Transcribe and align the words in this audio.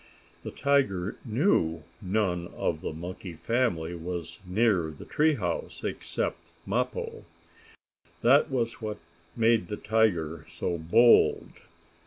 The 0.41 0.49
tiger 0.49 1.17
knew 1.23 1.83
none 2.01 2.47
of 2.55 2.81
the 2.81 2.91
monkey 2.91 3.33
family 3.35 3.93
was 3.93 4.39
near 4.47 4.89
the 4.89 5.05
tree 5.05 5.35
house 5.35 5.83
except 5.83 6.49
Mappo. 6.65 7.25
That 8.21 8.49
was 8.49 8.81
what 8.81 8.97
made 9.35 9.67
the 9.67 9.77
tiger 9.77 10.47
so 10.49 10.79
bold. 10.79 11.51